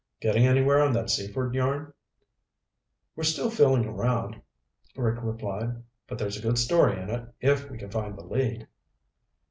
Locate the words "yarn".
1.53-1.93